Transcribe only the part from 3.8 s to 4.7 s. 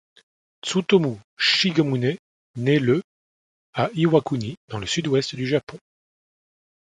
Iwakuni